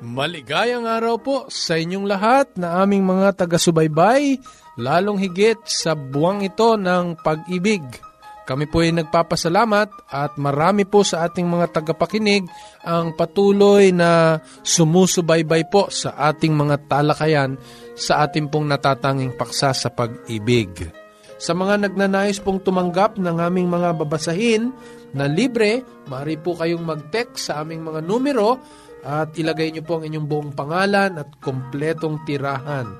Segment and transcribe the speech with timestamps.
[0.00, 4.40] Maligayang araw po sa inyong lahat na aming mga taga-subaybay,
[4.80, 7.84] lalong higit sa buwang ito ng pag-ibig
[8.50, 12.50] kami po ay nagpapasalamat at marami po sa ating mga tagapakinig
[12.82, 17.54] ang patuloy na sumusubaybay po sa ating mga talakayan
[17.94, 20.90] sa ating pong natatanging paksa sa pag-ibig.
[21.38, 24.74] Sa mga nagnanais pong tumanggap ng aming mga babasahin
[25.14, 28.58] na libre, maaari po kayong mag-text sa aming mga numero
[29.00, 32.96] at ilagay niyo po ang inyong buong pangalan at kompletong tirahan.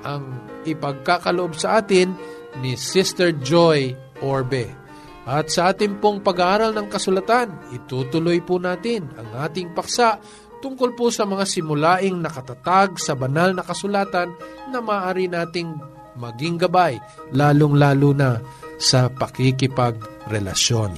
[0.00, 0.24] ang
[0.66, 2.16] ipagkakaloob sa atin
[2.62, 4.79] ni Sister Joy Orbe.
[5.28, 10.16] At sa ating pong pag-aaral ng kasulatan, itutuloy po natin ang ating paksa
[10.64, 14.32] tungkol po sa mga simulaing nakatatag sa banal na kasulatan
[14.72, 15.76] na maaari nating
[16.16, 17.00] maging gabay,
[17.32, 18.40] lalong-lalo na
[18.80, 20.92] sa pakikipagrelasyon.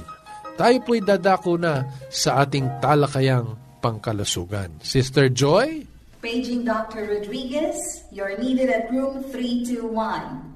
[0.53, 1.83] Tayo po'y dadako na
[2.13, 4.79] sa ating talakayang pangkalusugan.
[4.85, 5.83] Sister Joy?
[6.23, 7.19] Paging Dr.
[7.19, 7.75] Rodriguez,
[8.13, 10.52] you're needed at room 321.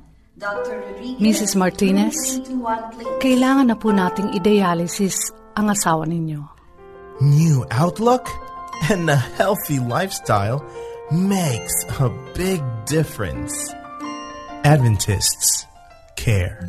[1.17, 1.57] Mrs.
[1.57, 2.13] Martinez,
[3.17, 5.17] kailangan na po nating idealisis
[5.57, 6.45] ang asawa ninyo.
[7.21, 8.29] New outlook?
[8.89, 10.61] and a healthy lifestyle
[11.11, 13.73] makes a big difference.
[14.61, 15.65] Adventists
[16.19, 16.61] care.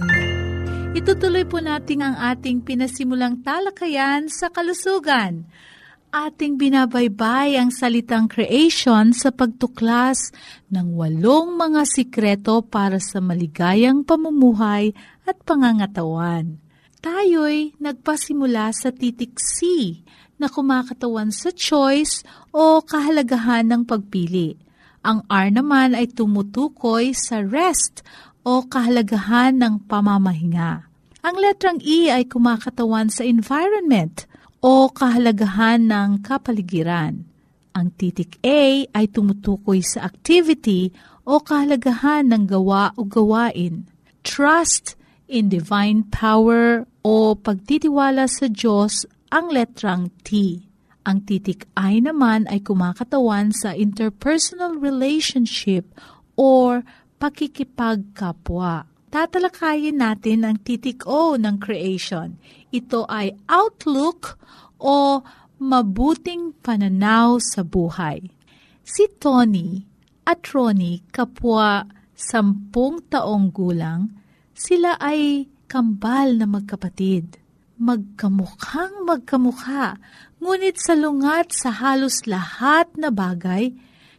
[0.97, 5.47] Itutuloy po natin ang ating pinasimulang talakayan sa kalusugan.
[6.09, 10.33] Ating binabaybay ang salitang creation sa pagtuklas
[10.73, 14.97] ng walong mga sikreto para sa maligayang pamumuhay
[15.29, 16.65] at pangangatawan.
[17.05, 20.01] Tayo'y nagpasimula sa titik C
[20.41, 22.25] na kumakatawan sa choice
[22.57, 24.57] o kahalagahan ng pagpili.
[25.05, 28.01] Ang R naman ay tumutukoy sa rest
[28.49, 30.89] o kahalagahan ng pamamahinga.
[31.21, 34.25] Ang letrang E ay kumakatawan sa environment
[34.59, 37.23] o kahalagahan ng kapaligiran.
[37.79, 40.91] Ang titik A ay tumutukoy sa activity
[41.23, 43.87] o kahalagahan ng gawa o gawain.
[44.27, 44.99] Trust
[45.31, 50.59] in divine power o pagtitiwala sa Diyos ang letrang T.
[51.07, 55.89] Ang titik I naman ay kumakatawan sa interpersonal relationship
[56.37, 56.85] or
[57.17, 58.91] pakikipagkapwa.
[59.09, 62.37] Tatalakayin natin ang titik O ng creation.
[62.75, 64.37] Ito ay outlook
[64.79, 65.23] o
[65.59, 68.31] mabuting pananaw sa buhay.
[68.85, 69.83] Si Tony
[70.25, 74.13] at Ronnie, kapwa sampung taong gulang,
[74.53, 80.03] sila ay kambal na magkapatid magkamukhang magkamukha,
[80.43, 83.71] ngunit salungat sa halos lahat na bagay,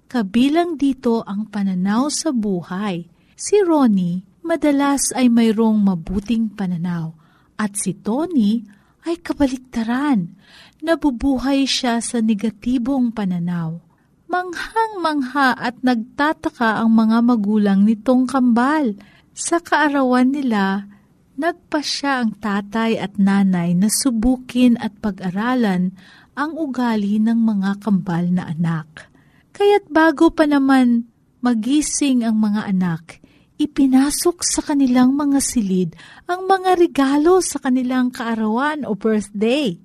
[0.07, 3.05] kabilang dito ang pananaw sa buhay.
[3.35, 7.18] Si Ronnie madalas ay mayroong mabuting pananaw
[7.59, 8.63] at si Tony
[9.03, 10.31] ay kabaliktaran.
[10.79, 13.83] Nabubuhay siya sa negatibong pananaw.
[14.31, 18.95] Manghang-mangha at nagtataka ang mga magulang nitong kambal.
[19.35, 20.87] Sa kaarawan nila,
[21.35, 25.91] nagpasya ang tatay at nanay na subukin at pag-aralan
[26.39, 29.11] ang ugali ng mga kambal na anak.
[29.51, 31.11] Kaya't bago pa naman
[31.43, 33.19] magising ang mga anak,
[33.59, 35.91] ipinasok sa kanilang mga silid
[36.25, 39.75] ang mga regalo sa kanilang kaarawan o birthday.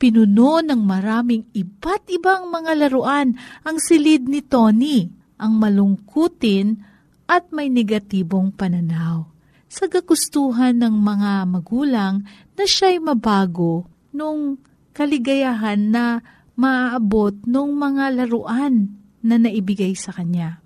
[0.00, 5.06] Pinuno ng maraming iba't ibang mga laruan ang silid ni Tony,
[5.38, 6.82] ang malungkutin
[7.30, 9.30] at may negatibong pananaw
[9.70, 12.26] sa gagustuhan ng mga magulang
[12.58, 14.58] na siya'y mabago nung
[14.90, 16.18] kaligayahan na
[16.58, 18.90] maaabot nung mga laruan
[19.22, 20.58] na naibigay sa kanya.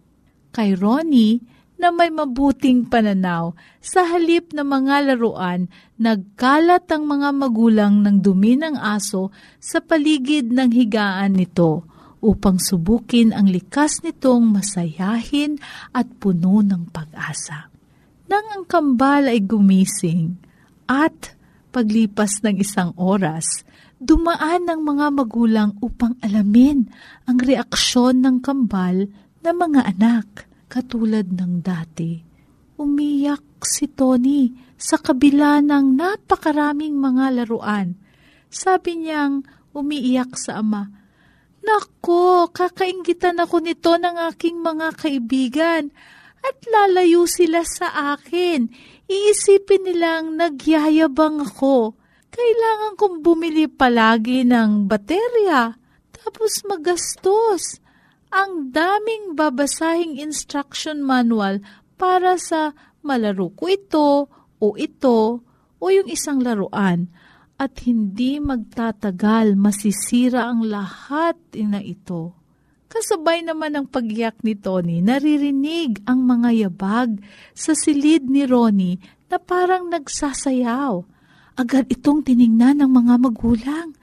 [0.57, 1.45] Kay Ronnie,
[1.85, 3.53] na may mabuting pananaw.
[3.85, 5.69] Sa halip na mga laruan,
[6.01, 9.29] nagkalat ang mga magulang ng dumi ng aso
[9.61, 11.85] sa paligid ng higaan nito
[12.25, 15.61] upang subukin ang likas nitong masayahin
[15.93, 17.69] at puno ng pag-asa.
[18.33, 20.41] Nang ang kambal ay gumising
[20.89, 21.37] at
[21.69, 23.61] paglipas ng isang oras,
[24.01, 26.89] dumaan ng mga magulang upang alamin
[27.29, 29.05] ang reaksyon ng kambal
[29.45, 32.19] na mga anak katulad ng dati.
[32.83, 37.95] Umiyak si Tony sa kabila ng napakaraming mga laruan.
[38.51, 40.91] Sabi niyang umiiyak sa ama,
[41.63, 45.95] Nako, kakaingitan ako nito ng aking mga kaibigan
[46.43, 48.69] at lalayo sila sa akin.
[49.07, 51.95] Iisipin nilang nagyayabang ako.
[52.35, 55.79] Kailangan kong bumili palagi ng baterya,
[56.11, 57.84] tapos magastos.
[58.35, 61.63] Ang daming babasahing instruction manual
[61.95, 62.75] para sa
[63.07, 64.11] malaro ko ito
[64.59, 65.39] o ito
[65.79, 67.07] o yung isang laruan
[67.55, 72.35] at hindi magtatagal masisira ang lahat na ito.
[72.91, 77.23] Kasabay naman ng pagyak ni Tony, naririnig ang mga yabag
[77.55, 78.99] sa silid ni Ronnie
[79.31, 81.07] na parang nagsasayaw.
[81.55, 83.95] Agad itong tiningnan ng mga magulang.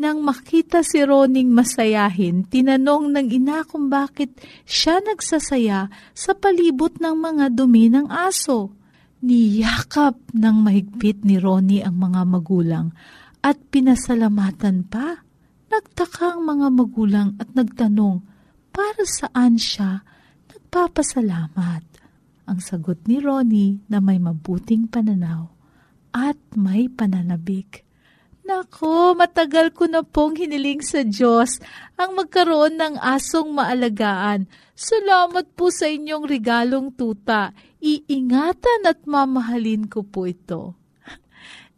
[0.00, 4.32] Nang makita si Roning masayahin, tinanong ng ina kung bakit
[4.64, 8.72] siya nagsasaya sa palibot ng mga dumi ng aso.
[9.20, 12.96] Niyakap ng mahigpit ni Ronnie ang mga magulang
[13.44, 15.20] at pinasalamatan pa.
[15.68, 18.24] Nagtaka ang mga magulang at nagtanong,
[18.72, 20.00] para saan siya
[20.48, 21.84] nagpapasalamat?
[22.48, 25.52] Ang sagot ni Ronnie na may mabuting pananaw
[26.16, 27.89] at may pananabik.
[28.50, 31.62] Nako, matagal ko na pong hiniling sa Diyos
[31.94, 34.50] ang magkaroon ng asong maalagaan.
[34.74, 37.54] Salamat po sa inyong regalong tuta.
[37.78, 40.74] Iingatan at mamahalin ko po ito.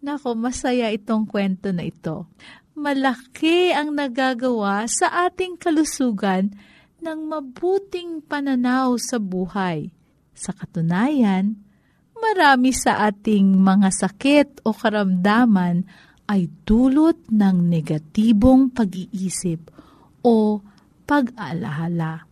[0.07, 2.25] Nako, masaya itong kwento na ito.
[2.73, 6.57] Malaki ang nagagawa sa ating kalusugan
[7.05, 9.93] ng mabuting pananaw sa buhay.
[10.33, 11.53] Sa katunayan,
[12.17, 15.85] marami sa ating mga sakit o karamdaman
[16.33, 19.69] ay dulot ng negatibong pag-iisip
[20.25, 20.65] o
[21.05, 22.25] pag-aalahala.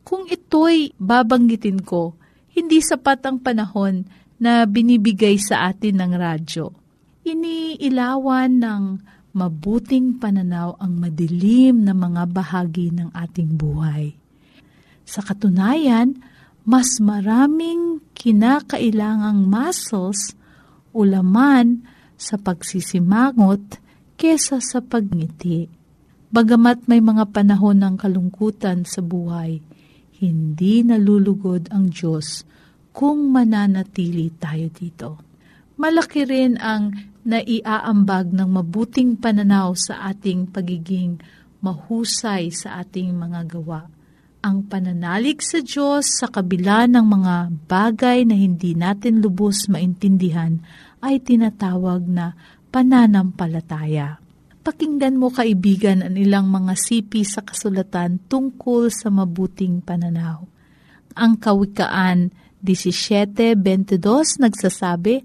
[0.00, 2.16] Kung ito'y babanggitin ko,
[2.56, 4.08] hindi sapat ang panahon
[4.40, 6.72] na binibigay sa atin ng radyo.
[7.28, 8.84] Iniilawan ng
[9.36, 14.16] mabuting pananaw ang madilim na mga bahagi ng ating buhay.
[15.04, 16.16] Sa katunayan,
[16.64, 20.32] mas maraming kinakailangang muscles
[20.96, 21.84] o laman
[22.18, 23.78] sa pagsisimangot
[24.14, 25.66] kesa sa pagngiti.
[26.34, 29.62] Bagamat may mga panahon ng kalungkutan sa buhay,
[30.18, 32.42] hindi nalulugod ang Diyos
[32.94, 35.10] kung mananatili tayo dito.
[35.74, 36.94] Malaki rin ang
[37.26, 41.18] naiaambag ng mabuting pananaw sa ating pagiging
[41.64, 43.90] mahusay sa ating mga gawa.
[44.44, 47.34] Ang pananalig sa Diyos sa kabila ng mga
[47.64, 50.60] bagay na hindi natin lubos maintindihan
[51.04, 52.32] ay tinatawag na
[52.72, 54.16] pananampalataya.
[54.64, 60.40] Pakinggan mo kaibigan ang ilang mga sipi sa kasulatan tungkol sa mabuting pananaw.
[61.20, 62.32] Ang Kawikaan
[62.64, 64.00] 17.22
[64.40, 65.20] nagsasabi,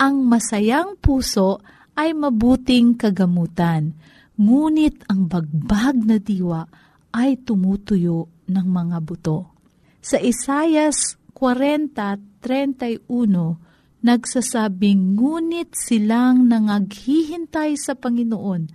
[0.00, 1.60] Ang masayang puso
[2.00, 3.92] ay mabuting kagamutan,
[4.40, 6.64] ngunit ang bagbag na diwa
[7.12, 9.52] ay tumutuyo ng mga buto.
[10.00, 13.67] Sa Isayas 40.31,
[14.02, 18.70] nagsasabing ngunit silang nangaghihintay sa Panginoon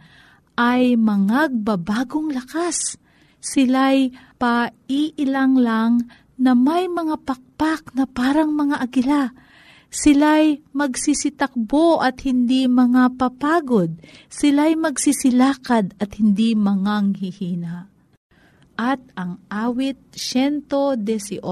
[0.59, 2.99] ay mangagbabagong lakas.
[3.43, 5.93] Sila'y paiilang lang
[6.39, 9.23] na may mga pakpak na parang mga agila.
[9.93, 13.93] Sila'y magsisitakbo at hindi mga papagod.
[14.31, 17.93] Sila'y magsisilakad at hindi manganghihina.
[18.73, 21.45] At ang awit 118.6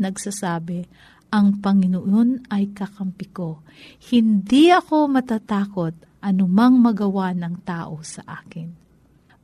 [0.00, 0.88] nagsasabi,
[1.34, 3.66] ang Panginoon ay kakampi ko.
[4.14, 8.70] Hindi ako matatakot anumang magawa ng tao sa akin.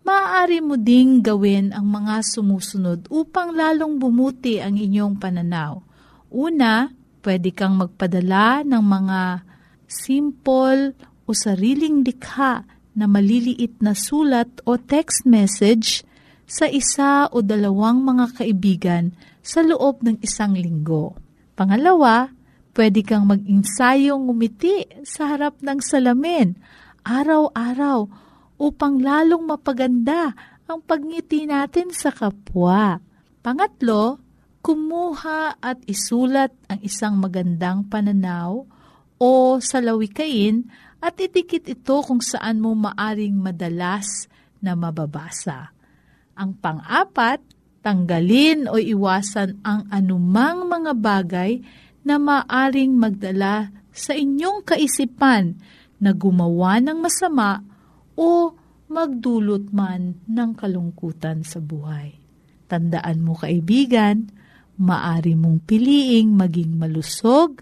[0.07, 5.83] Maaari mo ding gawin ang mga sumusunod upang lalong bumuti ang inyong pananaw.
[6.31, 6.95] Una,
[7.27, 9.21] pwede kang magpadala ng mga
[9.91, 10.95] simple
[11.27, 16.07] o sariling likha na maliliit na sulat o text message
[16.47, 21.15] sa isa o dalawang mga kaibigan sa loob ng isang linggo.
[21.61, 22.33] Pangalawa,
[22.73, 26.57] pwede kang mag-insayong ngumiti sa harap ng salamin
[27.05, 28.09] araw-araw
[28.57, 30.33] upang lalong mapaganda
[30.65, 32.97] ang pagngiti natin sa kapwa.
[33.45, 34.17] Pangatlo,
[34.65, 38.65] kumuha at isulat ang isang magandang pananaw
[39.21, 40.65] o salawikain
[41.05, 44.33] at idikit ito kung saan mo maaring madalas
[44.65, 45.77] na mababasa.
[46.41, 47.45] Ang pang-apat,
[47.81, 51.61] tanggalin o iwasan ang anumang mga bagay
[52.05, 55.57] na maaring magdala sa inyong kaisipan
[56.01, 57.61] na gumawa ng masama
[58.17, 58.57] o
[58.89, 62.17] magdulot man ng kalungkutan sa buhay.
[62.67, 64.31] Tandaan mo kaibigan,
[64.81, 67.61] maari mong piliing maging malusog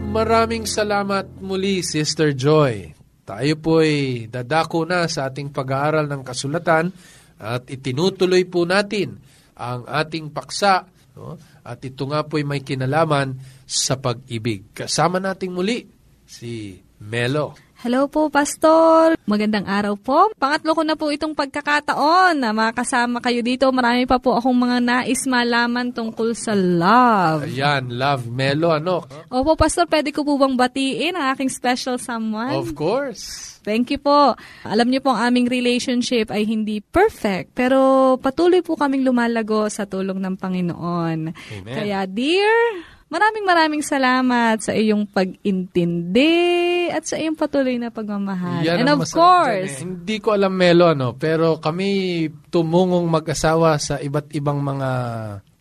[0.10, 2.90] Maraming salamat muli, Sister Joy.
[3.22, 6.90] Tayo po'y dadako na sa ating pag-aaral ng kasulatan
[7.38, 9.22] at itinutuloy po natin
[9.54, 11.38] ang ating paksa no?
[11.62, 13.38] at ito nga po'y may kinalaman
[13.70, 14.74] sa pag-ibig.
[14.74, 15.86] Kasama nating muli
[16.26, 17.65] si Melo.
[17.84, 19.20] Hello po, Pastor.
[19.28, 20.32] Magandang araw po.
[20.40, 23.68] Pangatlo ko na po itong pagkakataon na makasama kayo dito.
[23.76, 27.44] Marami pa po akong mga nais malaman tungkol sa love.
[27.44, 29.04] Ayan, Love Melo, ano?
[29.28, 32.56] Opo, Pastor, pwede ko po bang batiin ang aking special someone?
[32.56, 33.60] Of course.
[33.66, 34.40] Thank you po.
[34.64, 39.84] Alam niyo po ang aming relationship ay hindi perfect, pero patuloy po kaming lumalago sa
[39.90, 41.20] tulong ng Panginoon.
[41.34, 41.76] Amen.
[41.76, 48.60] Kaya, dear, maraming maraming salamat sa iyong pag-intindi at sa iyong patuloy na pagmamahal.
[48.68, 49.88] Yan And of course, dyan eh.
[49.88, 54.90] Hindi ko alam Melo, ano, pero kami tumungong mag-asawa sa iba't ibang mga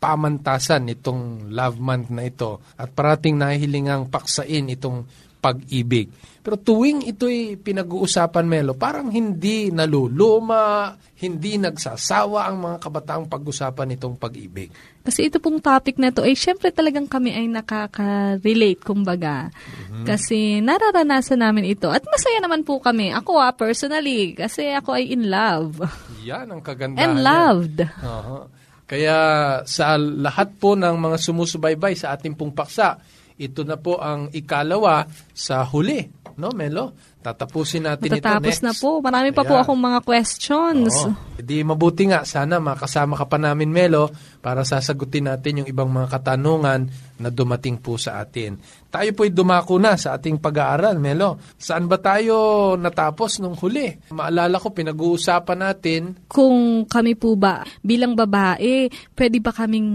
[0.03, 5.07] pamantasan itong love month na ito at parating nahihilingang paksain itong
[5.39, 6.11] pag-ibig.
[6.45, 14.21] Pero tuwing ito'y pinag-uusapan, Melo, parang hindi naluluma, hindi nagsasawa ang mga kabataang pag-usapan itong
[14.21, 14.69] pag-ibig.
[15.01, 19.49] Kasi ito pong topic na to, ay syempre talagang kami ay nakaka-relate, kumbaga.
[19.49, 20.05] Mm-hmm.
[20.05, 21.89] Kasi nararanasan namin ito.
[21.89, 23.09] At masaya naman po kami.
[23.09, 25.81] Ako ah, personally, kasi ako ay in love.
[26.29, 27.01] Yan ang kagandahan.
[27.09, 27.89] And loved.
[27.89, 28.53] Aha.
[28.85, 29.17] Kaya
[29.65, 33.01] sa lahat po ng mga sumusubaybay sa ating pong paksa,
[33.35, 36.07] ito na po ang ikalawa sa huli.
[36.35, 37.15] No, Melo?
[37.23, 38.83] Tatapusin natin Matatapos ito na next.
[38.83, 38.99] po.
[38.99, 39.63] Marami pa po Ayan.
[39.63, 40.93] akong mga questions.
[41.07, 41.15] Oo.
[41.39, 44.11] Di mabuti nga, sana makasama ka pa namin, Melo,
[44.45, 48.61] para sasagutin natin yung ibang mga katanungan na dumating po sa atin.
[48.93, 51.41] Tayo po'y dumako na sa ating pag-aaral, Melo.
[51.57, 54.13] Saan ba tayo natapos nung huli?
[54.13, 59.89] Maalala ko, pinag-uusapan natin Kung kami po ba, bilang babae, pwede ba kaming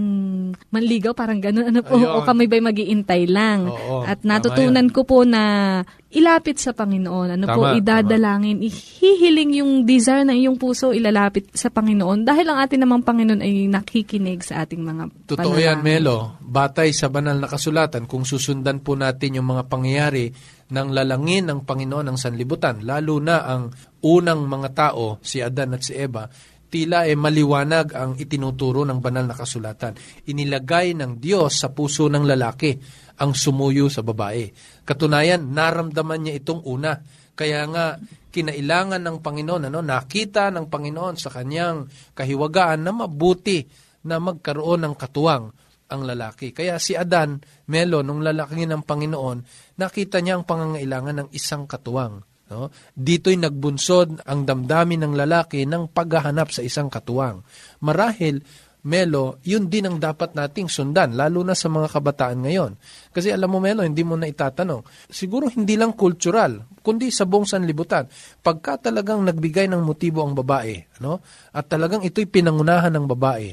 [0.74, 1.14] manligaw?
[1.14, 1.70] Parang ganun.
[1.70, 1.94] Ano po?
[1.94, 2.10] Ayun.
[2.10, 3.70] O kami ba'y mag-iintay lang?
[3.70, 5.78] Oo, At tama natutunan ko po na
[6.10, 7.38] ilapit sa Panginoon.
[7.38, 12.26] Ano po, Tama, idadalangin, ihihiling yung desire ng iyong puso, ilalapit sa Panginoon.
[12.26, 15.66] Dahil ang ating namang Panginoon ay nakikinig sa ating mga Totoo panalangin.
[15.66, 16.40] yan, Melo.
[16.40, 20.32] Batay sa banal na kasulatan, kung susundan po natin yung mga pangyayari
[20.70, 23.70] ng lalangin ng Panginoon ng sanlibutan, lalo na ang
[24.04, 26.26] unang mga tao, si Adan at si Eva,
[26.70, 29.98] tila e maliwanag ang itinuturo ng banal na kasulatan.
[30.30, 32.78] Inilagay ng Diyos sa puso ng lalaki
[33.20, 34.48] ang sumuyo sa babae.
[34.86, 36.96] Katunayan, naramdaman niya itong una.
[37.34, 37.98] Kaya nga,
[38.30, 43.66] kinailangan ng Panginoon, ano, nakita ng Panginoon sa kanyang kahiwagaan na mabuti
[44.06, 45.52] na magkaroon ng katuwang
[45.90, 46.54] ang lalaki.
[46.54, 49.38] Kaya si Adan, Melo, nung lalaki ng Panginoon,
[49.76, 52.22] nakita niya ang pangangailangan ng isang katuwang.
[52.50, 52.70] No?
[52.94, 57.42] Dito'y nagbunsod ang damdamin ng lalaki ng paghahanap sa isang katuwang.
[57.82, 58.42] Marahil,
[58.80, 62.72] Melo, yun din ang dapat nating sundan, lalo na sa mga kabataan ngayon.
[63.12, 65.12] Kasi alam mo, Melo, hindi mo na itatanong.
[65.12, 68.08] Siguro hindi lang cultural, kundi sa buong sanlibutan.
[68.40, 71.20] Pagka talagang nagbigay ng motibo ang babae, ano?
[71.52, 73.52] at talagang ito'y pinangunahan ng babae,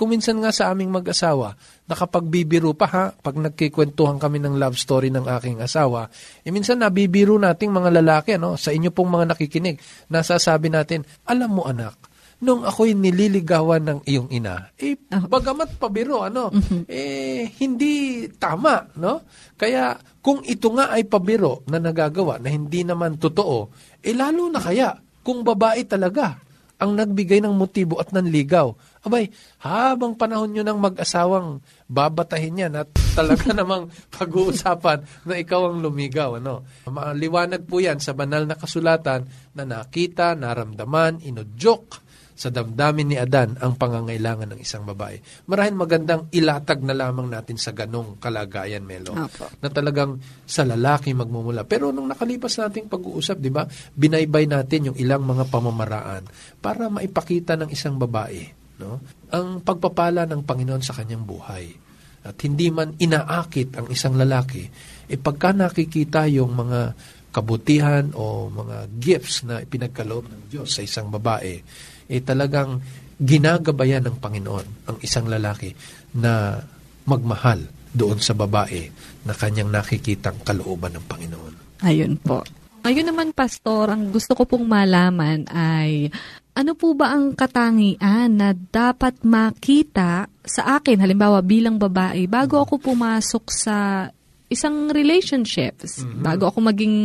[0.00, 5.28] kuminsan nga sa aming mag-asawa, nakapagbibiro pa ha, pag nagkikwentuhan kami ng love story ng
[5.28, 6.08] aking asawa,
[6.40, 9.76] eh minsan nabibiro nating mga lalaki, ano, sa inyo pong mga nakikinig,
[10.08, 12.00] nasasabi natin, alam mo anak,
[12.40, 16.48] nung ako'y nililigawan ng iyong ina, eh, bagamat pabiro, ano,
[16.88, 19.28] eh, hindi tama, no?
[19.60, 23.68] Kaya, kung ito nga ay pabiro na nagagawa, na hindi naman totoo,
[24.00, 26.40] eh, lalo na kaya, kung babae talaga,
[26.80, 28.72] ang nagbigay ng motibo at nanligaw.
[29.04, 29.28] Abay,
[29.60, 36.40] habang panahon nyo ng mag-asawang babatahin yan at talaga namang pag-uusapan na ikaw ang lumigaw.
[36.40, 36.64] Ano?
[36.88, 42.09] Maliwanag po yan sa banal na kasulatan na nakita, naramdaman, inudyok
[42.40, 45.20] sa damdamin ni Adan ang pangangailangan ng isang babae.
[45.44, 49.12] Marahil magandang ilatag na lamang natin sa ganong kalagayan, Melo.
[49.12, 49.52] Opo.
[49.60, 50.16] Na talagang
[50.48, 51.68] sa lalaki magmumula.
[51.68, 56.24] Pero nung nakalipas nating pag-uusap, di ba, binaybay natin yung ilang mga pamamaraan
[56.64, 61.68] para maipakita ng isang babae no, ang pagpapala ng Panginoon sa kanyang buhay.
[62.24, 64.64] At hindi man inaakit ang isang lalaki,
[65.08, 66.96] e pagka nakikita yung mga
[67.30, 71.62] kabutihan o mga gifts na ipinagkaloob ng Diyos sa isang babae,
[72.10, 72.82] eh talagang
[73.20, 75.70] ginagabayan ng Panginoon ang isang lalaki
[76.18, 76.58] na
[77.06, 77.62] magmahal
[77.94, 78.90] doon sa babae
[79.26, 81.54] na kanyang nakikitang kalooban ng Panginoon.
[81.86, 82.42] Ayun po.
[82.80, 86.08] Ayun naman, Pastor, ang gusto ko pong malaman ay
[86.56, 92.80] ano po ba ang katangian na dapat makita sa akin, halimbawa bilang babae, bago ako
[92.80, 94.08] pumasok sa
[94.50, 96.96] isang relationships, bago ako maging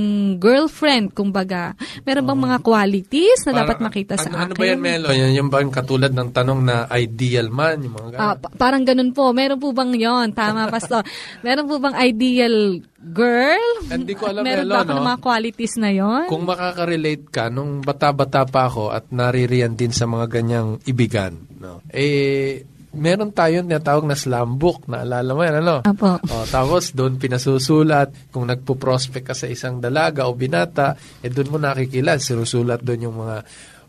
[0.41, 4.45] girlfriend, kumbaga, meron bang mga qualities na dapat Parang- makita sa ano, akin?
[4.49, 5.07] Ano ba yan, Melo?
[5.13, 7.85] Yan, yung ba yung katulad ng tanong na ideal man?
[7.85, 8.25] Yung mga ganun?
[8.25, 9.29] Ah, pa- parang ganun po.
[9.29, 11.05] Meron po bang yon Tama, Pastor.
[11.45, 13.71] Meron po bang ideal girl?
[13.85, 14.97] Hindi ko alam, Meron Melo, ba ako no?
[14.97, 16.25] ng mga qualities na yon?
[16.25, 21.85] Kung makaka-relate ka, nung bata-bata pa ako at naririyan din sa mga ganyang ibigan, no?
[21.93, 24.87] eh, meron tayong tinatawag na slam book.
[24.87, 25.75] Naalala mo yan, ano?
[25.83, 26.17] Apo.
[26.17, 31.57] O, tapos doon pinasusulat, kung nagpo-prospect ka sa isang dalaga o binata, eh doon mo
[31.59, 33.37] nakikilala, sinusulat doon yung mga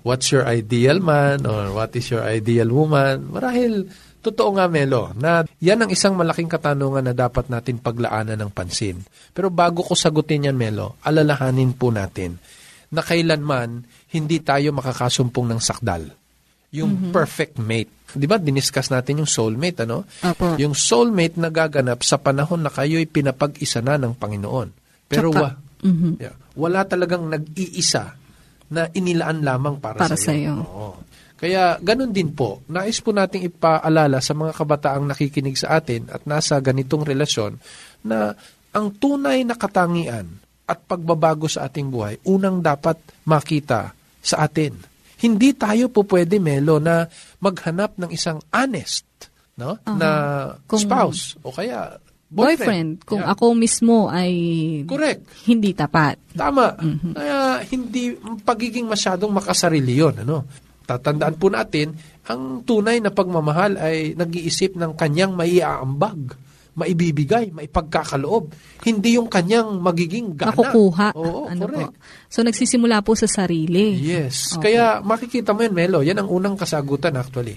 [0.06, 3.26] what's your ideal man or what is your ideal woman.
[3.26, 3.90] Marahil,
[4.22, 9.02] totoo nga Melo, na yan ang isang malaking katanungan na dapat natin paglaanan ng pansin.
[9.34, 12.38] Pero bago ko sagutin yan Melo, alalahanin po natin
[12.90, 13.82] na kailanman
[14.14, 16.25] hindi tayo makakasumpong ng sakdal.
[16.76, 17.92] Yung perfect mate.
[18.16, 20.08] Di ba, diniscuss natin yung soulmate, ano?
[20.24, 20.56] Apo.
[20.56, 24.68] Yung soulmate na gaganap sa panahon na kayo'y pinapag-isa na ng Panginoon.
[25.08, 25.50] Pero Tsaka- wa,
[26.20, 28.16] yeah, wala talagang nag-iisa
[28.72, 30.58] na inilaan lamang para, Para sa iyo.
[30.64, 30.90] Oo.
[31.36, 36.24] Kaya ganun din po, nais po nating ipaalala sa mga kabataang nakikinig sa atin at
[36.24, 37.60] nasa ganitong relasyon
[38.08, 38.32] na
[38.72, 42.96] ang tunay na katangian at pagbabago sa ating buhay, unang dapat
[43.28, 43.92] makita
[44.24, 44.74] sa atin.
[45.16, 49.04] Hindi tayo po pwede, Melo, na maghanap ng isang honest
[49.56, 49.80] no?
[49.86, 50.10] na
[50.68, 52.58] Kung- spouse o kaya Boyfriend.
[52.58, 52.90] boyfriend.
[53.06, 53.32] Kung Yeah.
[53.32, 54.32] ako mismo ay
[54.84, 55.24] Correct.
[55.46, 56.18] hindi tapat.
[56.34, 56.74] Tama.
[57.14, 60.12] Kaya hindi pagiging masyadong makasarili yun.
[60.20, 60.42] Ano?
[60.84, 61.94] Tatandaan po natin,
[62.26, 66.34] ang tunay na pagmamahal ay nag-iisip ng kanyang maiaambag,
[66.76, 68.52] maibibigay, maipagkakaloob.
[68.84, 70.52] Hindi yung kanyang magiging gana.
[70.52, 71.16] Nakukuha.
[71.16, 71.96] Oo, ano correct.
[71.96, 72.28] po.
[72.28, 73.96] So, nagsisimula po sa sarili.
[73.96, 74.60] Yes.
[74.60, 74.76] Okay.
[74.76, 76.04] Kaya makikita mo yun, Melo.
[76.04, 77.56] Yan ang unang kasagutan actually.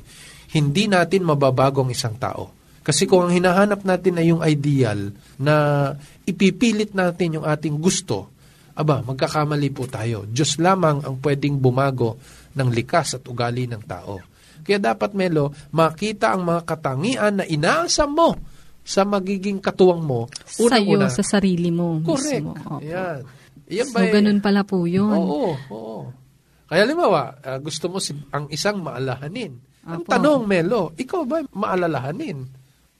[0.56, 2.56] Hindi natin mababago ang isang tao.
[2.80, 5.92] Kasi kung ang hinahanap natin ay yung ideal na
[6.26, 8.32] ipipilit natin yung ating gusto,
[8.80, 10.24] aba, magkakamali po tayo.
[10.26, 12.18] Diyos lamang ang pwedeng bumago
[12.56, 14.24] ng likas at ugali ng tao.
[14.64, 18.32] Kaya dapat, Melo, makita ang mga katangian na inaasam mo
[18.90, 20.26] sa magiging katuwang mo.
[20.42, 22.42] Sa'yo, Unang-una, sa sarili mo correct.
[22.42, 22.58] mismo.
[22.58, 22.82] Opo.
[22.82, 23.22] Yan.
[23.70, 25.14] Yan So, ba'y- ganun pala po yun.
[25.14, 25.98] Oo, oo.
[26.66, 29.54] Kaya limawa, ah, gusto mo si, ang isang maalahanin.
[29.86, 30.10] Ang Apo.
[30.10, 32.50] tanong, Melo, ikaw ba maalalahanin?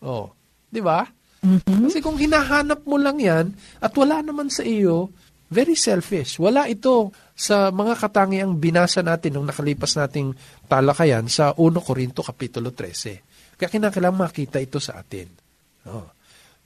[0.02, 0.30] Oh,
[0.66, 1.06] di ba?
[1.42, 1.90] Mhm.
[1.90, 3.46] Kasi kung hinahanap mo lang yan
[3.80, 5.10] at wala naman sa iyo,
[5.50, 6.38] very selfish.
[6.38, 12.70] Wala ito sa mga katangiang binasa natin nung nakalipas nating talakayan sa 1 Korinto Kapitulo
[12.70, 13.58] 13.
[13.58, 15.49] Kaya kinakailangan makita ito sa atin.
[15.90, 16.08] Oh.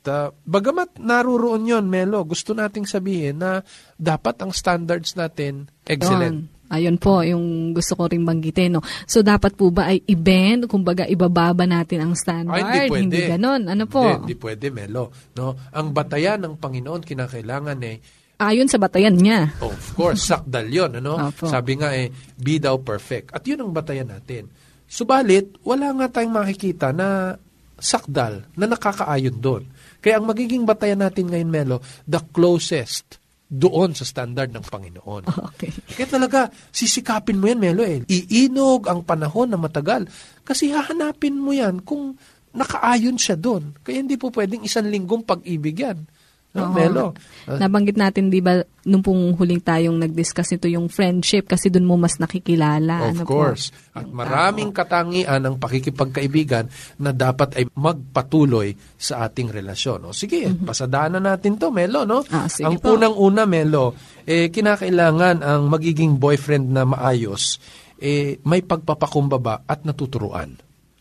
[0.04, 3.64] Ta, bagamat naruroon yon Melo, gusto nating sabihin na
[3.96, 6.52] dapat ang standards natin excellent.
[6.52, 6.52] Yun.
[6.74, 8.76] Ayun po, yung gusto ko rin banggitin.
[8.76, 8.82] No?
[9.06, 10.66] So, dapat po ba ay i-bend?
[10.66, 12.66] Kumbaga, ibababa natin ang standard?
[12.66, 13.38] Ay, hindi pwede.
[13.38, 13.70] ganon.
[13.70, 14.02] Ano po?
[14.02, 15.14] Hindi, hindi pwede, Melo.
[15.38, 15.54] No?
[15.70, 17.98] Ang batayan ng Panginoon kinakailangan eh,
[18.44, 19.54] Ayon sa batayan niya.
[19.62, 20.98] oh, of course, sakdal yun.
[20.98, 21.32] Ano?
[21.32, 21.46] Opo.
[21.48, 23.32] Sabi nga eh, be thou perfect.
[23.32, 24.50] At yun ang batayan natin.
[24.90, 27.38] Subalit, wala nga tayong makikita na
[27.84, 29.68] sakdal na nakakaayon doon.
[30.00, 33.20] Kaya ang magiging batayan natin ngayon, Melo, the closest
[33.54, 35.30] doon sa standard ng Panginoon.
[35.54, 35.70] Okay.
[35.94, 36.40] Kaya talaga,
[36.74, 38.02] sisikapin mo yan, Melo, eh.
[38.10, 40.10] Iinog ang panahon na matagal.
[40.42, 42.18] Kasi hahanapin mo yan kung
[42.56, 43.78] nakaayon siya doon.
[43.86, 46.10] Kaya hindi po pwedeng isang linggong pag-ibig yan.
[46.54, 46.74] No, Oo.
[46.78, 47.06] Melo?
[47.50, 51.90] Ah, Nabanggit natin, di ba, nung pong huling tayong nag-discuss ito, yung friendship, kasi dun
[51.90, 53.10] mo mas nakikilala.
[53.10, 53.74] Of ano po, course.
[53.98, 54.86] At yung maraming tao.
[54.86, 56.70] katangian ng pakikipagkaibigan
[57.02, 60.06] na dapat ay magpatuloy sa ating relasyon.
[60.06, 62.22] O sige, pasadaanan natin to, Melo, no?
[62.22, 62.38] Mm-hmm.
[62.38, 62.94] Ah, ang po.
[63.02, 67.58] unang-una, Melo, eh, kinakailangan ang magiging boyfriend na maayos,
[67.98, 70.54] eh, may pagpapakumbaba at natuturuan.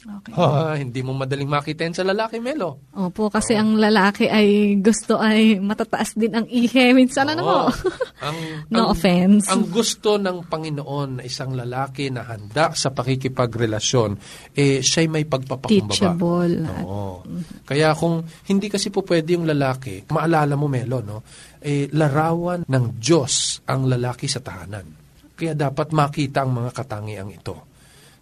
[0.03, 0.35] Okay.
[0.35, 2.91] Ha, hindi mo madaling makita yan sa lalaki, Melo.
[2.91, 6.91] Opo, kasi ang lalaki ay gusto ay matataas din ang ihe.
[6.91, 7.59] Minsan ano mo?
[8.27, 8.37] ang,
[8.67, 9.47] No ang- offense.
[9.47, 14.11] Ang gusto ng Panginoon na isang lalaki na handa sa pakikipagrelasyon,
[14.59, 15.95] eh, siya'y may pagpapakumbaba.
[15.95, 16.55] Teachable.
[16.83, 17.23] Oo.
[17.62, 21.23] Kaya kung hindi kasi po pwede yung lalaki, maalala mo, Melo, no?
[21.62, 24.99] Eh, larawan ng Diyos ang lalaki sa tahanan.
[25.38, 27.71] Kaya dapat makita ang mga katangiang ito.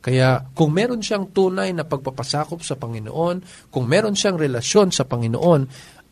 [0.00, 5.62] Kaya kung meron siyang tunay na pagpapasakop sa Panginoon, kung meron siyang relasyon sa Panginoon,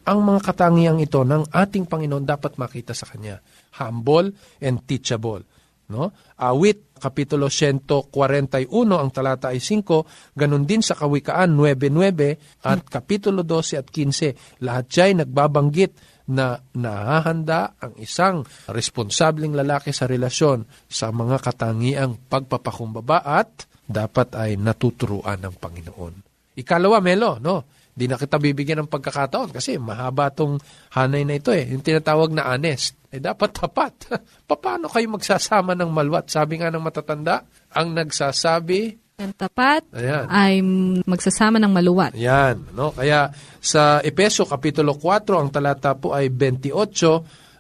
[0.09, 3.41] ang mga katangiang ito ng ating Panginoon dapat makita sa Kanya.
[3.77, 4.33] Humble
[4.65, 5.45] and teachable.
[5.89, 6.13] No?
[6.41, 13.81] Awit, Kapitulo 141, ang talata ay 5, ganun din sa Kawikaan 9.9 at Kapitulo 12
[13.81, 14.65] at 15.
[14.65, 15.93] Lahat siya ay nagbabanggit
[16.29, 24.61] na nahahanda ang isang responsableng lalaki sa relasyon sa mga katangiang pagpapakumbaba at dapat ay
[24.61, 26.15] natuturuan ng Panginoon.
[26.55, 27.65] Ikalawa, Melo, no?
[27.99, 30.61] Di na kita bibigyan ng pagkakataon kasi mahaba tong
[30.95, 31.67] hanay na ito eh.
[31.67, 32.95] Yung tinatawag na honest.
[33.11, 33.95] Eh dapat tapat.
[34.47, 36.31] Paano kayo magsasama ng malwat?
[36.31, 37.43] Sabi nga ng matatanda,
[37.75, 40.63] ang nagsasabi, Ang tapat ayan, ay
[41.03, 42.15] magsasama ng maluwat.
[42.15, 42.95] Yan, no?
[42.95, 46.71] Kaya sa Epeso kapitulo 4 ang talata po ay 28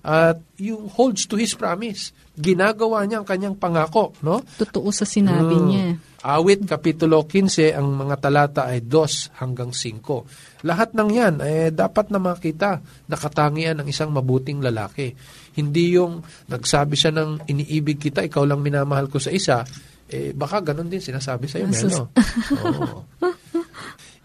[0.06, 2.14] at yung holds to his promise.
[2.38, 4.38] Ginagawa niya ang kanyang pangako, no?
[4.54, 5.66] Totoo sa sinabi Mm.
[5.66, 5.86] niya.
[6.18, 10.66] Awit kapitulo 15 ang mga talata ay 2 hanggang 5.
[10.66, 15.14] Lahat ng 'yan eh dapat na makita na katangian ng isang mabuting lalaki.
[15.54, 16.18] Hindi yung
[16.50, 19.62] nagsabi siya ng iniibig kita, ikaw lang minamahal ko sa isa,
[20.10, 22.10] eh baka ganun din sinasabi sa iyo, sus- Melo.
[22.66, 22.98] Oo.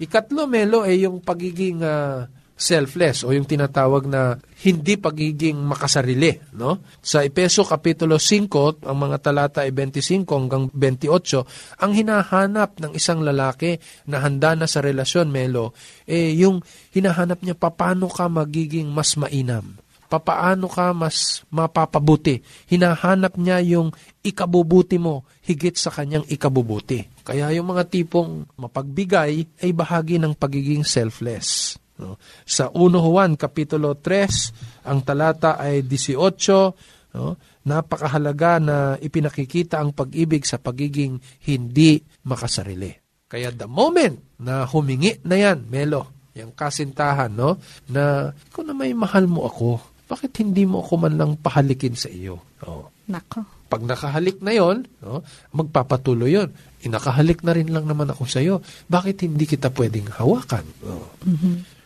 [0.01, 6.53] Ikatlo, Melo, ay yung pagiging ah, selfless o yung tinatawag na hindi pagiging makasarili.
[6.55, 6.79] No?
[7.01, 13.25] Sa Epeso Kapitulo 5, ang mga talata ay 25 hanggang 28, ang hinahanap ng isang
[13.25, 15.75] lalaki na handa na sa relasyon, Melo,
[16.07, 16.63] eh yung
[16.95, 22.45] hinahanap niya paano ka magiging mas mainam papaano ka mas mapapabuti.
[22.69, 23.89] Hinahanap niya yung
[24.21, 27.09] ikabubuti mo higit sa kanyang ikabubuti.
[27.25, 31.81] Kaya yung mga tipong mapagbigay ay bahagi ng pagiging selfless.
[32.01, 32.17] No?
[32.47, 37.37] Sa 1 Juan Kapitulo 3, ang talata ay 18, no?
[37.63, 42.91] napakahalaga na ipinakikita ang pag-ibig sa pagiging hindi makasarili.
[43.29, 47.57] Kaya the moment na humingi na yan, Melo, yung kasintahan, no?
[47.89, 52.11] Na, ikaw na may mahal mo ako, bakit hindi mo ako man lang pahalikin sa
[52.11, 52.41] iyo?
[52.65, 52.93] Oh.
[53.09, 53.41] Nako.
[53.73, 56.53] Pag nakahalik na yon, no, magpapatuloy yon.
[56.85, 58.61] Inakahalik na rin lang naman ako sa iyo.
[58.85, 60.65] Bakit hindi kita pwedeng hawakan?
[60.85, 61.09] Oh.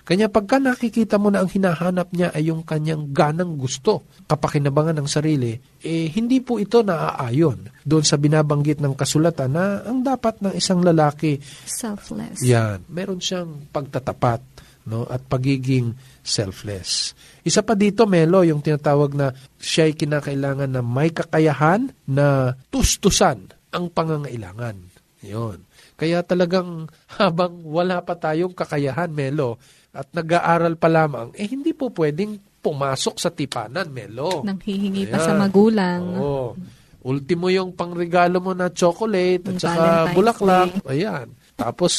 [0.07, 5.09] Kanya pagka nakikita mo na ang hinahanap niya ay yung kanyang ganang gusto, kapakinabangan ng
[5.11, 10.55] sarili, eh hindi po ito naaayon doon sa binabanggit ng kasulatan na ang dapat ng
[10.55, 12.39] isang lalaki Selfless.
[12.39, 14.39] yan, meron siyang pagtatapat
[14.87, 15.91] no at pagiging
[16.23, 17.11] selfless.
[17.43, 23.51] Isa pa dito, Melo, yung tinatawag na siya ay kinakailangan na may kakayahan na tustusan
[23.75, 24.79] ang pangangailangan.
[25.27, 25.67] Yon.
[25.99, 26.87] Kaya talagang
[27.19, 29.59] habang wala pa tayong kakayahan, Melo,
[29.97, 34.45] at nag-aaral pa lamang, eh hindi po pwedeng pumasok sa tipanan, Melo.
[34.45, 35.25] Nang hihingi pa Ayan.
[35.25, 36.01] sa magulang.
[36.21, 36.53] Oo.
[37.07, 40.71] Ultimo yung pangregalo mo na chocolate at Yung saka Valentine's bulaklak.
[40.91, 41.27] Ayan.
[41.57, 41.93] Tapos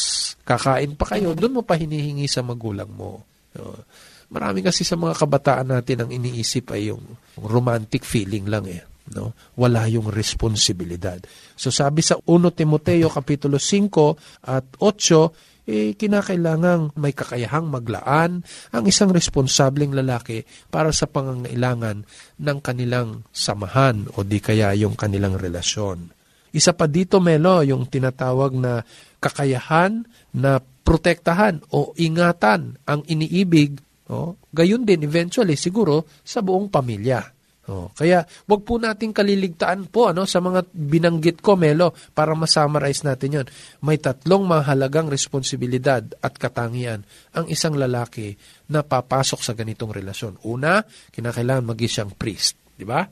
[0.47, 3.27] kakain pa kayo, doon mo pa hinihingi sa magulang mo.
[3.59, 3.81] Oo.
[4.29, 7.01] Marami kasi sa mga kabataan natin ang iniisip ay yung
[7.41, 8.85] romantic feeling lang eh.
[9.17, 9.33] No?
[9.57, 11.17] Wala yung responsibilidad.
[11.57, 18.41] So sabi sa 1 Timoteo Kapitulo 5 at 8, eh, kinakailangang may kakayahang maglaan
[18.73, 22.09] ang isang responsableng lalaki para sa pangangailangan
[22.41, 26.09] ng kanilang samahan o di kaya yung kanilang relasyon.
[26.57, 28.81] Isa pa dito, Melo, yung tinatawag na
[29.21, 33.77] kakayahan na protektahan o ingatan ang iniibig,
[34.09, 37.38] o, gayon din eventually siguro sa buong pamilya.
[37.69, 43.05] Oh, kaya wag po nating kaliligtaan po ano sa mga binanggit ko Melo para ma-summarize
[43.05, 43.47] natin 'yon.
[43.85, 47.05] May tatlong mahalagang responsibilidad at katangian
[47.37, 48.41] ang isang lalaki
[48.73, 50.41] na papasok sa ganitong relasyon.
[50.49, 50.81] Una,
[51.13, 53.05] kinakailangan maging siyang priest, di ba?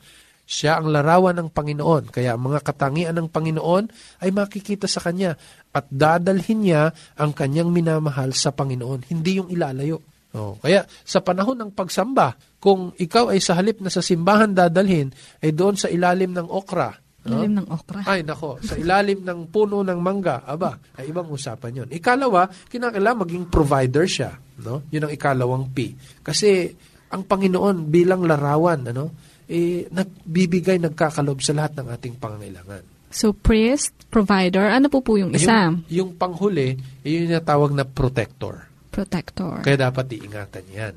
[0.47, 3.83] Siya ang larawan ng Panginoon, kaya ang mga katangian ng Panginoon
[4.25, 5.37] ay makikita sa kanya
[5.69, 10.01] at dadalhin niya ang kanyang minamahal sa Panginoon, hindi yung ilalayo.
[10.33, 15.13] Oh, kaya sa panahon ng pagsamba, kung ikaw ay sa halip na sa simbahan dadalhin,
[15.45, 16.97] ay doon sa ilalim ng okra.
[17.29, 17.37] no?
[17.37, 18.01] Ilalim ng okra.
[18.09, 18.57] Ay, nako.
[18.65, 20.41] Sa ilalim ng puno ng mangga.
[20.41, 21.89] Aba, ay ibang usapan yon.
[21.93, 24.33] Ikalawa, kinakailangan maging provider siya.
[24.65, 24.81] No?
[24.89, 25.93] Yun ang ikalawang P.
[26.25, 26.73] Kasi
[27.13, 29.13] ang Panginoon bilang larawan, ano,
[29.47, 32.83] eh, nagbibigay, nagkakalob sa lahat ng ating pangangailangan.
[33.07, 35.71] So, priest, provider, ano po po yung isa?
[35.71, 38.67] Yung, yung panghuli, eh, yun yung tawag na protector.
[38.91, 39.63] Protector.
[39.63, 40.95] Kaya dapat iingatan yan.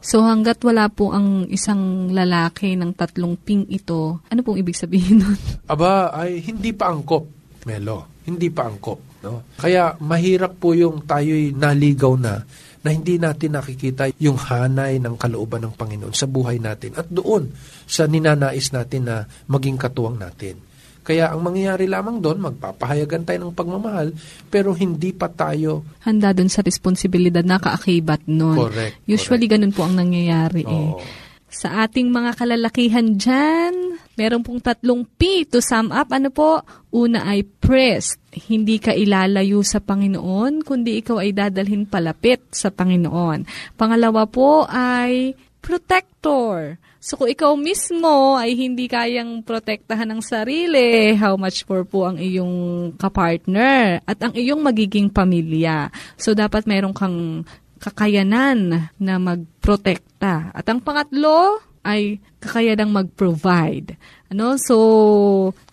[0.00, 5.22] So, hanggat wala po ang isang lalaki ng tatlong ping ito, ano pong ibig sabihin
[5.22, 5.38] nun?
[5.72, 7.24] Aba, ay hindi pa angkop,
[7.66, 8.22] Melo.
[8.26, 9.22] Hindi pa angkop.
[9.22, 9.46] No?
[9.58, 12.42] Kaya mahirap po yung tayo'y naligaw na
[12.86, 17.50] na hindi natin nakikita yung hanay ng kalooban ng Panginoon sa buhay natin at doon
[17.82, 20.62] sa ninanais natin na maging katuwang natin.
[21.06, 24.10] Kaya ang mangyayari lamang doon, magpapahayagan tayo ng pagmamahal,
[24.50, 28.58] pero hindi pa tayo Handa dun sa responsibilidad na kaakibat nun.
[28.58, 30.90] Correct, Usually, ganun po ang nangyayari eh.
[30.90, 30.98] Oo.
[31.46, 36.10] Sa ating mga kalalakihan dyan, meron pong tatlong P to sum up.
[36.10, 36.60] Ano po?
[36.90, 38.18] Una ay priest.
[38.50, 43.72] Hindi ka ilalayo sa Panginoon, kundi ikaw ay dadalhin palapit sa Panginoon.
[43.78, 46.82] Pangalawa po ay protector.
[46.98, 52.18] So kung ikaw mismo ay hindi kayang protektahan ng sarili, how much more po ang
[52.18, 55.92] iyong kapartner at ang iyong magiging pamilya.
[56.16, 57.46] So dapat meron kang
[57.78, 60.50] kakayanan na magprotekta.
[60.50, 63.94] At ang pangatlo ay kakayanang mag-provide.
[64.26, 64.58] Ano?
[64.58, 64.76] So,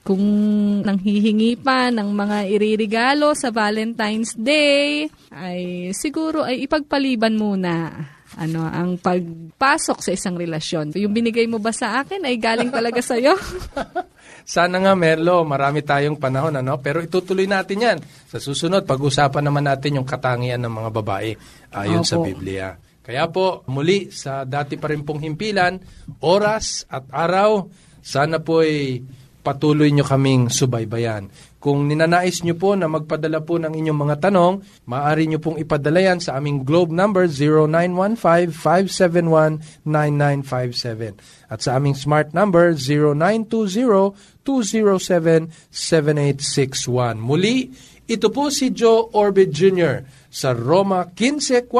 [0.06, 0.22] kung
[0.86, 8.06] nanghihingi pa ng mga iririgalo sa Valentine's Day, ay siguro ay ipagpaliban muna
[8.38, 10.94] ano ang pagpasok sa isang relasyon.
[10.98, 13.38] Yung binigay mo ba sa akin ay galing talaga sa iyo?
[14.44, 16.76] Sana nga, Merlo, marami tayong panahon, ano?
[16.84, 17.98] Pero itutuloy natin yan.
[18.28, 21.32] Sa susunod, pag-usapan naman natin yung katangian ng mga babae
[21.72, 22.20] ayon sa.
[22.20, 22.76] Biblia.
[23.04, 25.80] Kaya po, muli, sa dati pa rin pong himpilan,
[26.24, 27.68] oras at araw,
[28.04, 29.00] sana po ay
[29.44, 31.28] patuloy nyo kaming subaybayan.
[31.60, 36.00] Kung ninanais nyo po na magpadala po ng inyong mga tanong, maaari nyo pong ipadala
[36.00, 37.28] yan sa aming globe number
[39.84, 42.76] 0915-571-9957 at sa aming smart number
[44.44, 47.16] 0920-207-7861.
[47.20, 47.72] Muli,
[48.04, 50.04] ito po si Joe Orbit Jr.
[50.28, 51.72] sa Roma 15.4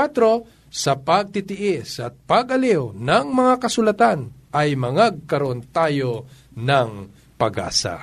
[0.72, 6.24] sa pagtitiis at pag-aliw ng mga kasulatan ay mangagkaroon tayo
[6.56, 6.90] ng
[7.44, 8.00] pag-asa.